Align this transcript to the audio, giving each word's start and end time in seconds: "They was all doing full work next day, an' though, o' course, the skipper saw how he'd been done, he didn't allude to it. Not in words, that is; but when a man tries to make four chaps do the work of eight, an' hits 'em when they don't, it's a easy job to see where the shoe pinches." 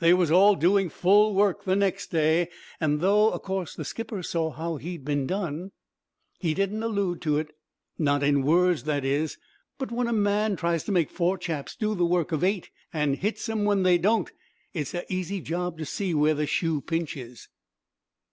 "They 0.00 0.12
was 0.12 0.32
all 0.32 0.56
doing 0.56 0.88
full 0.88 1.32
work 1.32 1.64
next 1.64 2.08
day, 2.10 2.48
an' 2.80 2.98
though, 2.98 3.30
o' 3.30 3.38
course, 3.38 3.72
the 3.76 3.84
skipper 3.84 4.20
saw 4.20 4.50
how 4.50 4.78
he'd 4.78 5.04
been 5.04 5.28
done, 5.28 5.70
he 6.40 6.54
didn't 6.54 6.82
allude 6.82 7.22
to 7.22 7.38
it. 7.38 7.52
Not 7.96 8.24
in 8.24 8.42
words, 8.42 8.82
that 8.82 9.04
is; 9.04 9.38
but 9.78 9.92
when 9.92 10.08
a 10.08 10.12
man 10.12 10.56
tries 10.56 10.82
to 10.86 10.90
make 10.90 11.08
four 11.08 11.38
chaps 11.38 11.76
do 11.76 11.94
the 11.94 12.04
work 12.04 12.32
of 12.32 12.42
eight, 12.42 12.70
an' 12.92 13.14
hits 13.14 13.48
'em 13.48 13.64
when 13.64 13.84
they 13.84 13.96
don't, 13.96 14.32
it's 14.74 14.92
a 14.92 15.04
easy 15.08 15.40
job 15.40 15.78
to 15.78 15.84
see 15.86 16.14
where 16.14 16.34
the 16.34 16.48
shoe 16.48 16.80
pinches." 16.80 17.48